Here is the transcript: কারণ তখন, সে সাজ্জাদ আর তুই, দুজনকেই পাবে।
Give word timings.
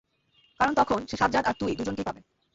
কারণ 0.59 0.73
তখন, 0.73 0.99
সে 1.07 1.15
সাজ্জাদ 1.17 1.45
আর 1.45 1.55
তুই, 1.59 1.71
দুজনকেই 1.75 2.05
পাবে। 2.05 2.21